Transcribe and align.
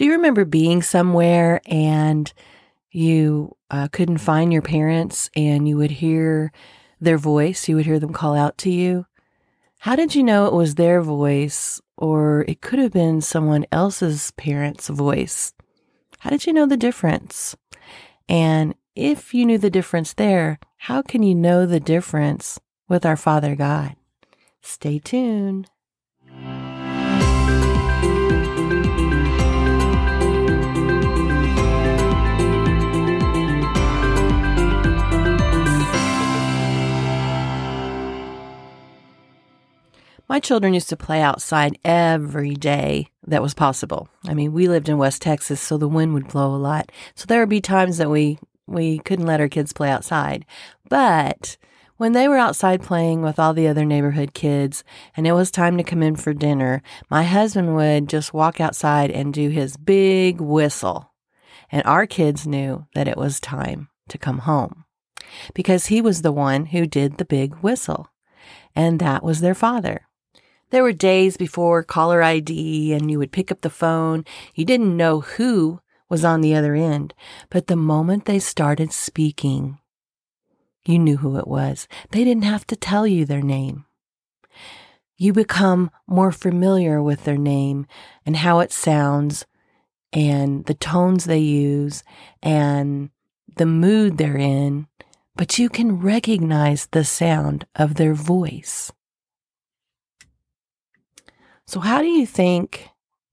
Do 0.00 0.06
you 0.06 0.12
remember 0.12 0.46
being 0.46 0.80
somewhere 0.80 1.60
and 1.66 2.32
you 2.90 3.54
uh, 3.70 3.88
couldn't 3.92 4.16
find 4.16 4.50
your 4.50 4.62
parents 4.62 5.28
and 5.36 5.68
you 5.68 5.76
would 5.76 5.90
hear 5.90 6.52
their 7.02 7.18
voice? 7.18 7.68
You 7.68 7.76
would 7.76 7.84
hear 7.84 7.98
them 7.98 8.14
call 8.14 8.34
out 8.34 8.56
to 8.64 8.70
you. 8.70 9.04
How 9.80 9.96
did 9.96 10.14
you 10.14 10.22
know 10.22 10.46
it 10.46 10.54
was 10.54 10.76
their 10.76 11.02
voice 11.02 11.82
or 11.98 12.46
it 12.48 12.62
could 12.62 12.78
have 12.78 12.92
been 12.92 13.20
someone 13.20 13.66
else's 13.70 14.30
parent's 14.38 14.88
voice? 14.88 15.52
How 16.20 16.30
did 16.30 16.46
you 16.46 16.54
know 16.54 16.64
the 16.64 16.78
difference? 16.78 17.54
And 18.26 18.74
if 18.96 19.34
you 19.34 19.44
knew 19.44 19.58
the 19.58 19.68
difference 19.68 20.14
there, 20.14 20.58
how 20.78 21.02
can 21.02 21.22
you 21.22 21.34
know 21.34 21.66
the 21.66 21.78
difference 21.78 22.58
with 22.88 23.04
our 23.04 23.18
Father 23.18 23.54
God? 23.54 23.96
Stay 24.62 24.98
tuned. 24.98 25.68
My 40.40 40.42
children 40.42 40.72
used 40.72 40.88
to 40.88 40.96
play 40.96 41.20
outside 41.20 41.78
every 41.84 42.54
day 42.54 43.08
that 43.26 43.42
was 43.42 43.52
possible. 43.52 44.08
I 44.26 44.32
mean, 44.32 44.54
we 44.54 44.68
lived 44.68 44.88
in 44.88 44.96
West 44.96 45.20
Texas, 45.20 45.60
so 45.60 45.76
the 45.76 45.86
wind 45.86 46.14
would 46.14 46.28
blow 46.28 46.54
a 46.54 46.56
lot. 46.56 46.90
So 47.14 47.26
there 47.26 47.40
would 47.40 47.50
be 47.50 47.60
times 47.60 47.98
that 47.98 48.08
we 48.08 48.38
we 48.66 49.00
couldn't 49.00 49.26
let 49.26 49.40
our 49.40 49.50
kids 49.50 49.74
play 49.74 49.90
outside. 49.90 50.46
But 50.88 51.58
when 51.98 52.12
they 52.12 52.26
were 52.26 52.38
outside 52.38 52.80
playing 52.80 53.20
with 53.20 53.38
all 53.38 53.52
the 53.52 53.68
other 53.68 53.84
neighborhood 53.84 54.32
kids 54.32 54.82
and 55.14 55.26
it 55.26 55.32
was 55.32 55.50
time 55.50 55.76
to 55.76 55.84
come 55.84 56.02
in 56.02 56.16
for 56.16 56.32
dinner, 56.32 56.82
my 57.10 57.24
husband 57.24 57.76
would 57.76 58.08
just 58.08 58.32
walk 58.32 58.62
outside 58.62 59.10
and 59.10 59.34
do 59.34 59.50
his 59.50 59.76
big 59.76 60.40
whistle. 60.40 61.12
And 61.70 61.82
our 61.84 62.06
kids 62.06 62.46
knew 62.46 62.86
that 62.94 63.08
it 63.08 63.18
was 63.18 63.40
time 63.40 63.90
to 64.08 64.16
come 64.16 64.38
home 64.38 64.86
because 65.52 65.88
he 65.88 66.00
was 66.00 66.22
the 66.22 66.32
one 66.32 66.64
who 66.64 66.86
did 66.86 67.18
the 67.18 67.26
big 67.26 67.56
whistle. 67.56 68.08
And 68.74 69.00
that 69.00 69.22
was 69.22 69.42
their 69.42 69.54
father. 69.54 70.06
There 70.70 70.82
were 70.82 70.92
days 70.92 71.36
before 71.36 71.82
caller 71.82 72.22
ID 72.22 72.92
and 72.92 73.10
you 73.10 73.18
would 73.18 73.32
pick 73.32 73.50
up 73.50 73.60
the 73.60 73.70
phone. 73.70 74.24
You 74.54 74.64
didn't 74.64 74.96
know 74.96 75.20
who 75.20 75.80
was 76.08 76.24
on 76.24 76.40
the 76.40 76.54
other 76.54 76.74
end, 76.74 77.14
but 77.50 77.66
the 77.66 77.76
moment 77.76 78.24
they 78.24 78.38
started 78.38 78.92
speaking, 78.92 79.78
you 80.84 80.98
knew 80.98 81.18
who 81.18 81.36
it 81.36 81.48
was. 81.48 81.88
They 82.10 82.24
didn't 82.24 82.44
have 82.44 82.66
to 82.68 82.76
tell 82.76 83.06
you 83.06 83.24
their 83.24 83.42
name. 83.42 83.84
You 85.16 85.32
become 85.32 85.90
more 86.06 86.32
familiar 86.32 87.02
with 87.02 87.24
their 87.24 87.36
name 87.36 87.86
and 88.24 88.36
how 88.36 88.60
it 88.60 88.72
sounds 88.72 89.44
and 90.12 90.64
the 90.64 90.74
tones 90.74 91.24
they 91.24 91.38
use 91.38 92.02
and 92.42 93.10
the 93.56 93.66
mood 93.66 94.18
they're 94.18 94.36
in, 94.36 94.86
but 95.36 95.58
you 95.58 95.68
can 95.68 96.00
recognize 96.00 96.86
the 96.86 97.04
sound 97.04 97.66
of 97.76 97.96
their 97.96 98.14
voice. 98.14 98.92
So, 101.70 101.78
how 101.78 102.00
do 102.00 102.08
you 102.08 102.26
think 102.26 102.88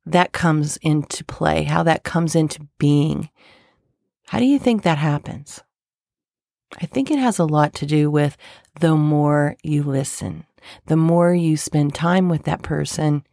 that 0.05 0.31
comes 0.31 0.77
into 0.83 1.25
play? 1.25 1.63
How 1.63 1.81
that 1.81 2.03
comes 2.03 2.35
into 2.35 2.67
being? 2.77 3.31
How 4.27 4.37
do 4.37 4.45
you 4.45 4.59
think 4.59 4.83
that 4.83 4.99
happens? 4.99 5.63
I 6.79 6.85
think 6.85 7.09
it 7.09 7.17
has 7.17 7.39
a 7.39 7.45
lot 7.45 7.73
to 7.73 7.87
do 7.87 8.11
with 8.11 8.37
the 8.79 8.95
more 8.95 9.55
you 9.63 9.81
listen, 9.81 10.45
the 10.85 10.95
more 10.95 11.33
you 11.33 11.57
spend 11.57 11.95
time 11.95 12.29
with 12.29 12.43
that 12.43 12.61
person, 12.61 13.23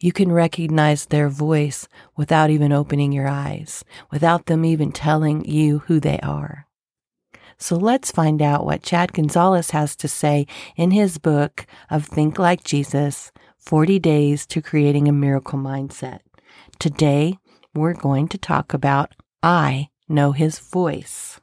you 0.00 0.10
can 0.10 0.32
recognize 0.32 1.04
their 1.04 1.28
voice 1.28 1.86
without 2.16 2.48
even 2.48 2.72
opening 2.72 3.12
your 3.12 3.28
eyes, 3.28 3.84
without 4.10 4.46
them 4.46 4.64
even 4.64 4.90
telling 4.90 5.44
you 5.44 5.80
who 5.80 6.00
they 6.00 6.18
are. 6.20 6.65
So 7.58 7.76
let's 7.76 8.10
find 8.10 8.42
out 8.42 8.66
what 8.66 8.82
Chad 8.82 9.14
Gonzales 9.14 9.70
has 9.70 9.96
to 9.96 10.08
say 10.08 10.46
in 10.76 10.90
his 10.90 11.16
book 11.16 11.66
of 11.88 12.04
Think 12.04 12.38
Like 12.38 12.62
Jesus 12.62 13.32
40 13.56 13.98
Days 13.98 14.46
to 14.46 14.60
Creating 14.60 15.08
a 15.08 15.12
Miracle 15.12 15.58
Mindset. 15.58 16.20
Today, 16.78 17.38
we're 17.74 17.94
going 17.94 18.28
to 18.28 18.38
talk 18.38 18.74
about 18.74 19.14
I 19.42 19.88
Know 20.06 20.32
His 20.32 20.58
Voice. 20.58 21.40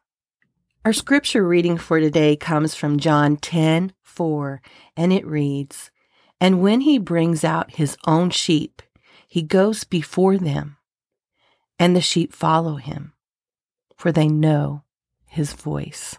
Our 0.85 0.93
scripture 0.93 1.47
reading 1.47 1.77
for 1.77 1.99
today 1.99 2.35
comes 2.35 2.75
from 2.75 2.99
John 2.99 3.37
10 3.37 3.93
4, 4.03 4.61
and 4.95 5.11
it 5.11 5.25
reads, 5.25 5.89
And 6.39 6.61
when 6.61 6.81
he 6.81 6.99
brings 6.99 7.43
out 7.43 7.75
his 7.75 7.97
own 8.05 8.29
sheep, 8.29 8.83
he 9.27 9.41
goes 9.41 9.83
before 9.83 10.37
them, 10.37 10.77
and 11.79 11.95
the 11.95 12.01
sheep 12.01 12.33
follow 12.33 12.75
him, 12.75 13.13
for 13.97 14.11
they 14.11 14.27
know 14.27 14.82
his 15.33 15.53
voice. 15.53 16.17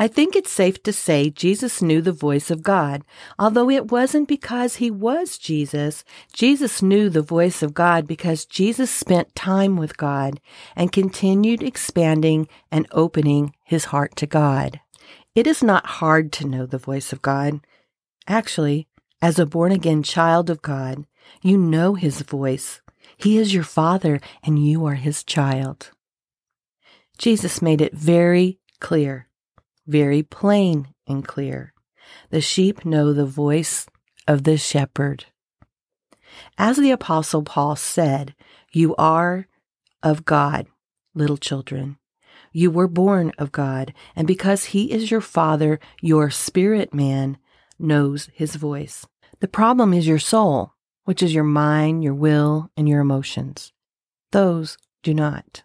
I 0.00 0.06
think 0.06 0.36
it's 0.36 0.50
safe 0.50 0.80
to 0.84 0.92
say 0.92 1.28
Jesus 1.28 1.82
knew 1.82 2.00
the 2.00 2.12
voice 2.12 2.52
of 2.52 2.62
God. 2.62 3.02
Although 3.36 3.68
it 3.68 3.90
wasn't 3.90 4.28
because 4.28 4.76
he 4.76 4.92
was 4.92 5.36
Jesus, 5.38 6.04
Jesus 6.32 6.80
knew 6.82 7.10
the 7.10 7.20
voice 7.20 7.64
of 7.64 7.74
God 7.74 8.06
because 8.06 8.44
Jesus 8.44 8.92
spent 8.92 9.34
time 9.34 9.76
with 9.76 9.96
God 9.96 10.40
and 10.76 10.92
continued 10.92 11.64
expanding 11.64 12.46
and 12.70 12.86
opening 12.92 13.56
his 13.64 13.86
heart 13.86 14.14
to 14.16 14.26
God. 14.26 14.80
It 15.34 15.48
is 15.48 15.64
not 15.64 15.98
hard 15.98 16.30
to 16.34 16.46
know 16.46 16.64
the 16.64 16.78
voice 16.78 17.12
of 17.12 17.20
God. 17.20 17.58
Actually, 18.28 18.86
as 19.20 19.40
a 19.40 19.46
born 19.46 19.72
again 19.72 20.04
child 20.04 20.48
of 20.48 20.62
God, 20.62 21.06
you 21.42 21.58
know 21.58 21.94
his 21.94 22.22
voice. 22.22 22.80
He 23.16 23.36
is 23.36 23.52
your 23.52 23.64
father 23.64 24.20
and 24.44 24.64
you 24.64 24.86
are 24.86 24.94
his 24.94 25.24
child. 25.24 25.90
Jesus 27.18 27.60
made 27.60 27.80
it 27.80 27.94
very 27.94 28.60
clear 28.80 29.28
very 29.88 30.22
plain 30.22 30.94
and 31.08 31.26
clear. 31.26 31.72
The 32.30 32.42
sheep 32.42 32.84
know 32.84 33.12
the 33.12 33.26
voice 33.26 33.86
of 34.28 34.44
the 34.44 34.58
shepherd. 34.58 35.24
As 36.58 36.76
the 36.76 36.90
Apostle 36.90 37.42
Paul 37.42 37.74
said, 37.74 38.34
You 38.70 38.94
are 38.96 39.48
of 40.02 40.24
God, 40.24 40.66
little 41.14 41.38
children. 41.38 41.96
You 42.52 42.70
were 42.70 42.86
born 42.86 43.32
of 43.38 43.50
God, 43.50 43.94
and 44.14 44.26
because 44.26 44.66
He 44.66 44.92
is 44.92 45.10
your 45.10 45.20
Father, 45.20 45.80
your 46.00 46.30
spirit 46.30 46.92
man 46.94 47.38
knows 47.78 48.28
His 48.34 48.56
voice. 48.56 49.06
The 49.40 49.48
problem 49.48 49.94
is 49.94 50.06
your 50.06 50.18
soul, 50.18 50.74
which 51.04 51.22
is 51.22 51.34
your 51.34 51.44
mind, 51.44 52.04
your 52.04 52.14
will, 52.14 52.70
and 52.76 52.88
your 52.88 53.00
emotions. 53.00 53.72
Those 54.32 54.76
do 55.02 55.14
not. 55.14 55.62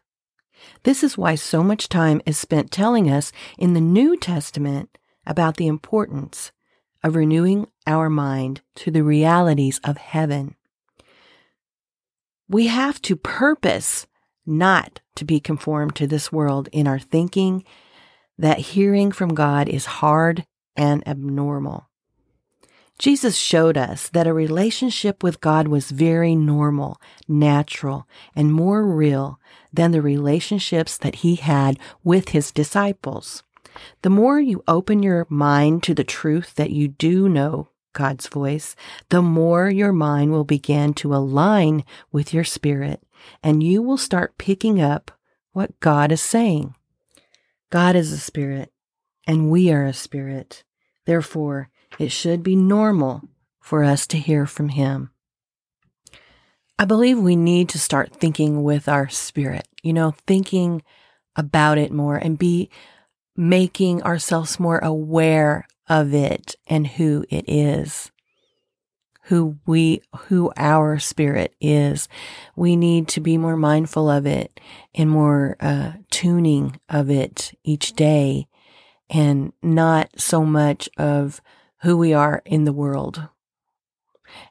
This 0.84 1.04
is 1.04 1.18
why 1.18 1.36
so 1.36 1.64
much 1.64 1.90
time 1.90 2.22
is 2.26 2.38
spent 2.38 2.72
telling 2.72 3.10
us 3.10 3.32
in 3.58 3.74
the 3.74 3.82
New 3.82 4.18
Testament 4.18 4.98
about 5.26 5.58
the 5.58 5.68
importance 5.68 6.52
of 7.04 7.16
renewing 7.16 7.68
our 7.86 8.10
mind 8.10 8.62
to 8.76 8.92
the 8.92 9.04
realities 9.04 9.80
of 9.84 9.98
heaven. 9.98 10.56
We 12.48 12.68
have 12.68 13.02
to 13.04 13.16
purpose 13.16 14.08
not 14.46 15.00
to 15.16 15.26
be 15.26 15.40
conformed 15.40 15.96
to 15.96 16.08
this 16.08 16.32
world 16.32 16.70
in 16.72 16.88
our 16.88 17.00
thinking 17.00 17.64
that 18.38 18.60
hearing 18.60 19.12
from 19.12 19.34
God 19.34 19.70
is 19.70 19.86
hard 19.86 20.46
and 20.76 21.08
abnormal. 21.08 21.90
Jesus 23.04 23.36
showed 23.36 23.78
us 23.78 24.08
that 24.12 24.28
a 24.28 24.34
relationship 24.34 25.24
with 25.24 25.42
God 25.42 25.68
was 25.68 25.92
very 25.92 26.38
normal, 26.38 27.02
natural, 27.28 28.08
and 28.34 28.54
more 28.54 28.88
real 28.88 29.42
than 29.74 29.92
the 29.92 30.02
relationships 30.02 30.98
that 31.00 31.16
he 31.16 31.36
had 31.36 31.78
with 32.06 32.30
his 32.30 32.50
disciples. 32.50 33.44
The 34.04 34.10
more 34.10 34.40
you 34.40 34.64
open 34.70 35.04
your 35.04 35.28
mind 35.28 35.84
to 35.84 35.94
the 35.94 36.06
truth 36.06 36.56
that 36.56 36.70
you 36.70 36.88
do 36.88 37.28
know 37.28 37.68
God's 37.92 38.30
voice, 38.30 38.74
the 39.10 39.22
more 39.22 39.70
your 39.70 39.92
mind 39.92 40.32
will 40.32 40.46
begin 40.46 40.94
to 40.94 41.14
align 41.14 41.84
with 42.14 42.34
your 42.34 42.46
spirit, 42.46 43.04
and 43.44 43.62
you 43.62 43.82
will 43.82 43.98
start 43.98 44.38
picking 44.38 44.80
up 44.80 45.12
what 45.52 45.78
God 45.82 46.14
is 46.14 46.22
saying. 46.22 46.74
God 47.70 47.98
is 47.98 48.14
a 48.14 48.18
spirit, 48.18 48.72
and 49.28 49.52
we 49.52 49.74
are 49.74 49.84
a 49.84 49.92
spirit. 49.92 50.64
Therefore, 51.06 51.70
it 52.00 52.12
should 52.12 52.44
be 52.44 52.56
normal 52.56 53.22
for 53.60 53.84
us 53.84 54.08
to 54.08 54.18
hear 54.18 54.46
from 54.46 54.70
Him. 54.70 55.12
I 56.78 56.86
believe 56.86 57.20
we 57.20 57.36
need 57.36 57.70
to 57.70 57.80
start 57.80 58.16
thinking 58.16 58.64
with 58.64 58.90
our 58.90 59.08
spirit, 59.10 59.68
you 59.84 59.94
know, 59.94 60.16
thinking 60.26 60.84
about 61.36 61.78
it 61.78 61.92
more 61.92 62.18
and 62.18 62.38
be 62.38 62.70
making 63.36 64.04
ourselves 64.04 64.60
more 64.60 64.80
aware 64.80 65.68
of 65.88 66.14
it 66.14 66.56
and 66.68 66.86
who 66.86 67.26
it 67.30 67.46
is 67.48 68.12
who 69.28 69.58
we 69.66 70.02
who 70.28 70.52
our 70.58 71.00
spirit 71.00 71.56
is 71.62 72.10
we 72.56 72.76
need 72.76 73.08
to 73.08 73.22
be 73.22 73.38
more 73.38 73.56
mindful 73.56 74.10
of 74.10 74.26
it 74.26 74.60
and 74.94 75.10
more 75.10 75.56
uh, 75.60 75.94
tuning 76.12 76.80
of 76.90 77.10
it 77.10 77.58
each 77.64 77.94
day 77.94 78.48
and 79.10 79.54
not 79.62 80.10
so 80.18 80.44
much 80.44 80.90
of 80.98 81.42
who 81.84 81.98
we 81.98 82.14
are 82.14 82.42
in 82.46 82.64
the 82.64 82.74
world 82.74 83.28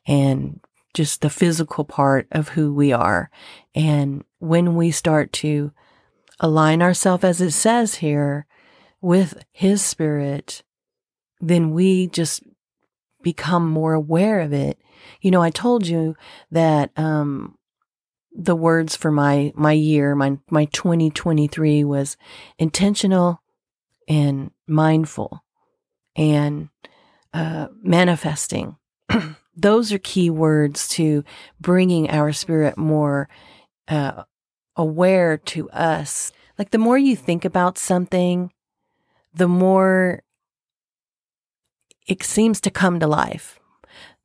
and 0.07 0.61
just 0.95 1.23
the 1.23 1.31
physical 1.31 1.85
part 1.85 2.29
of 2.31 2.51
who 2.51 2.73
we 2.75 2.93
are. 2.93 3.31
And 3.75 4.23
when 4.39 4.77
we 4.77 4.91
start 4.91 5.33
to 5.35 5.73
align 6.41 6.83
ourselves, 6.83 7.25
as 7.25 7.41
it 7.41 7.53
says 7.53 7.97
here, 7.97 8.47
with 9.01 9.43
His 9.51 9.83
Spirit, 9.83 10.63
then 11.41 11.73
we 11.73 12.07
just 12.09 12.43
become 13.23 13.69
more 13.69 13.95
aware 13.95 14.41
of 14.41 14.53
it. 14.53 14.79
You 15.23 15.31
know, 15.31 15.43
I 15.43 15.51
told 15.51 15.87
you 15.87 16.15
that 16.51 16.91
um, 16.97 17.57
the 18.31 18.55
words 18.55 18.95
for 18.95 19.11
my 19.11 19.53
my 19.57 19.73
year, 19.73 20.15
my 20.15 20.39
my 20.51 20.67
2023 20.67 21.83
was 21.85 22.19
intentional 22.59 23.41
and 24.07 24.51
mindful 24.67 25.43
and 26.15 26.69
uh, 27.33 27.69
manifesting. 27.83 28.77
Those 29.57 29.93
are 29.93 29.99
key 29.99 30.31
words 30.31 30.89
to 30.91 31.25
bringing 31.61 32.11
our 32.11 32.33
spirit 32.33 32.77
more 32.77 33.29
uh, 33.89 34.25
aware 34.77 35.37
to 35.37 35.71
us. 35.71 36.33
Like 36.59 36.71
the 36.71 36.79
more 36.79 36.99
you 36.99 37.17
think 37.17 37.45
about 37.45 37.79
something, 37.79 38.53
the 39.35 39.49
more 39.49 40.23
it 42.07 42.23
seems 42.23 42.61
to 42.63 42.71
come 42.71 43.01
to 43.01 43.07
life. 43.07 43.59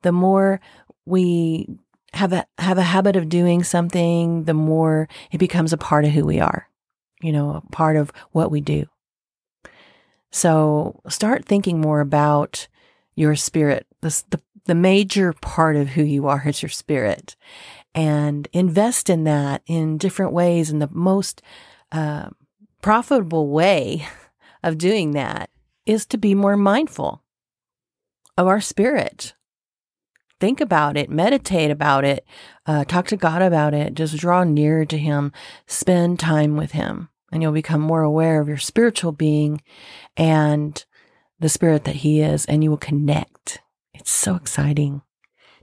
The 0.02 0.12
more 0.12 0.60
we 1.04 1.66
have 2.14 2.32
a 2.32 2.46
have 2.58 2.78
a 2.78 2.82
habit 2.82 3.16
of 3.16 3.28
doing 3.28 3.62
something, 3.64 4.44
the 4.44 4.54
more 4.54 5.08
it 5.30 5.38
becomes 5.38 5.72
a 5.72 5.78
part 5.78 6.04
of 6.04 6.12
who 6.12 6.24
we 6.24 6.40
are. 6.40 6.68
You 7.20 7.32
know, 7.32 7.50
a 7.56 7.72
part 7.72 7.96
of 7.96 8.12
what 8.32 8.50
we 8.50 8.60
do. 8.60 8.86
So 10.30 11.00
start 11.08 11.44
thinking 11.44 11.80
more 11.80 12.00
about 12.00 12.68
your 13.18 13.34
spirit. 13.36 13.86
The, 14.00 14.22
the, 14.30 14.40
the 14.66 14.74
major 14.74 15.32
part 15.32 15.76
of 15.76 15.88
who 15.88 16.02
you 16.02 16.28
are 16.28 16.42
is 16.46 16.62
your 16.62 16.68
spirit. 16.68 17.36
And 17.94 18.48
invest 18.52 19.10
in 19.10 19.24
that 19.24 19.62
in 19.66 19.98
different 19.98 20.32
ways. 20.32 20.70
And 20.70 20.80
the 20.80 20.90
most 20.92 21.42
uh, 21.90 22.28
profitable 22.80 23.48
way 23.48 24.06
of 24.62 24.78
doing 24.78 25.12
that 25.12 25.50
is 25.86 26.06
to 26.06 26.18
be 26.18 26.34
more 26.34 26.56
mindful 26.56 27.24
of 28.36 28.46
our 28.46 28.60
spirit. 28.60 29.34
Think 30.40 30.60
about 30.60 30.96
it, 30.96 31.10
meditate 31.10 31.70
about 31.70 32.04
it, 32.04 32.24
uh, 32.64 32.84
talk 32.84 33.08
to 33.08 33.16
God 33.16 33.42
about 33.42 33.74
it, 33.74 33.94
just 33.94 34.16
draw 34.16 34.44
near 34.44 34.84
to 34.84 34.96
Him, 34.96 35.32
spend 35.66 36.20
time 36.20 36.56
with 36.56 36.70
Him, 36.72 37.08
and 37.32 37.42
you'll 37.42 37.50
become 37.50 37.80
more 37.80 38.02
aware 38.02 38.40
of 38.40 38.46
your 38.46 38.58
spiritual 38.58 39.10
being 39.10 39.60
and 40.16 40.84
the 41.40 41.48
spirit 41.48 41.84
that 41.84 41.96
He 41.96 42.20
is, 42.20 42.44
and 42.46 42.62
you 42.62 42.70
will 42.70 42.76
connect. 42.76 43.60
It's 43.94 44.10
so 44.10 44.34
exciting. 44.34 45.02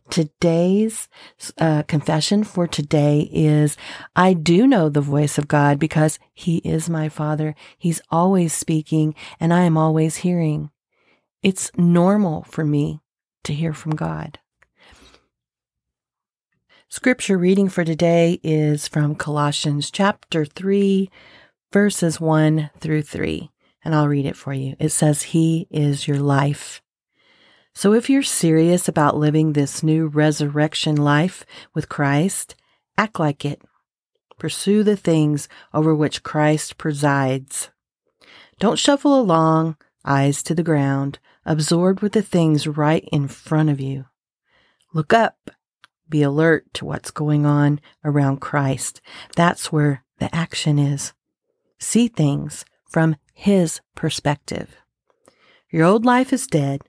Today's 0.10 1.10
uh, 1.58 1.84
confession 1.84 2.44
for 2.44 2.68
today 2.68 3.28
is 3.32 3.76
I 4.16 4.34
do 4.34 4.68
know 4.68 4.88
the 4.88 5.02
voice 5.02 5.38
of 5.38 5.48
God 5.48 5.80
because 5.80 6.20
He 6.34 6.58
is 6.58 6.90
my 6.90 7.10
Father. 7.10 7.56
He's 7.78 8.02
always 8.12 8.54
speaking, 8.54 9.16
and 9.40 9.54
I 9.54 9.62
am 9.62 9.78
always 9.78 10.18
hearing. 10.18 10.70
It's 11.42 11.72
normal 11.76 12.44
for 12.44 12.64
me 12.64 13.00
to 13.44 13.54
hear 13.54 13.74
from 13.74 13.96
God. 13.96 14.40
Scripture 16.88 17.38
reading 17.38 17.68
for 17.68 17.84
today 17.84 18.40
is 18.44 18.88
from 18.88 19.16
Colossians 19.16 19.90
chapter 19.90 20.46
3, 20.46 21.10
verses 21.74 22.22
1 22.22 22.70
through 22.80 23.02
3. 23.02 23.50
And 23.86 23.96
I'll 23.96 24.08
read 24.08 24.26
it 24.26 24.36
for 24.36 24.52
you. 24.52 24.76
It 24.80 24.90
says, 24.90 25.22
He 25.22 25.68
is 25.70 26.08
your 26.08 26.20
life. 26.20 26.82
So 27.74 27.94
if 27.94 28.10
you're 28.10 28.24
serious 28.24 28.88
about 28.88 29.18
living 29.18 29.54
this 29.54 29.84
new 29.84 30.08
resurrection 30.08 30.96
life 30.96 31.46
with 31.74 31.88
Christ, 31.88 32.56
act 32.98 33.20
like 33.20 33.46
it. 33.46 33.62
Pursue 34.40 34.84
the 34.84 34.98
things 34.98 35.48
over 35.74 35.94
which 35.94 36.24
Christ 36.24 36.78
presides. 36.78 37.70
Don't 38.60 38.80
shuffle 38.80 39.20
along, 39.20 39.78
eyes 40.04 40.42
to 40.44 40.56
the 40.56 40.64
ground, 40.64 41.20
absorbed 41.46 42.02
with 42.02 42.14
the 42.14 42.22
things 42.22 42.66
right 42.66 43.08
in 43.12 43.28
front 43.28 43.70
of 43.70 43.80
you. 43.80 44.06
Look 44.94 45.14
up. 45.14 45.52
Be 46.08 46.22
alert 46.22 46.66
to 46.76 46.86
what's 46.86 47.12
going 47.12 47.46
on 47.46 47.82
around 48.04 48.40
Christ. 48.40 49.02
That's 49.36 49.72
where 49.72 50.04
the 50.20 50.34
action 50.34 50.80
is. 50.80 51.14
See 51.78 52.08
things 52.08 52.64
from 52.90 53.18
His 53.36 53.82
perspective. 53.96 54.78
Your 55.70 55.86
old 55.86 56.06
life 56.06 56.32
is 56.32 56.48
dead. 56.48 56.82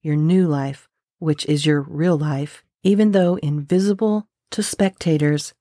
Your 0.00 0.16
new 0.16 0.46
life, 0.46 0.88
which 1.18 1.44
is 1.46 1.66
your 1.66 1.82
real 1.82 2.16
life, 2.16 2.62
even 2.82 3.10
though 3.10 3.34
invisible 3.42 4.28
to 4.52 4.62
spectators, 4.62 5.52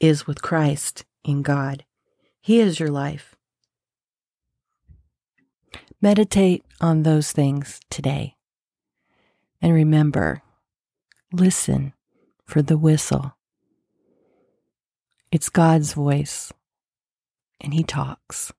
is 0.00 0.26
with 0.26 0.42
Christ 0.42 1.04
in 1.22 1.42
God. 1.42 1.84
He 2.40 2.58
is 2.58 2.80
your 2.80 2.90
life. 2.90 3.36
Meditate 6.00 6.64
on 6.80 7.02
those 7.02 7.32
things 7.32 7.78
today. 7.90 8.36
And 9.60 9.74
remember, 9.74 10.42
listen 11.32 11.92
for 12.46 12.62
the 12.62 12.78
whistle. 12.78 13.36
It's 15.30 15.50
God's 15.50 15.92
voice, 15.92 16.50
and 17.60 17.74
He 17.74 17.84
talks. 17.84 18.52